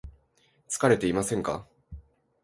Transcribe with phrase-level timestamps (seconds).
[0.67, 1.67] 疲れていませんか